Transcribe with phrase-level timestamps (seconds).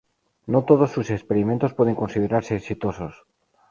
[0.47, 3.23] No todos sus experimentos pueden considerarse exitosos.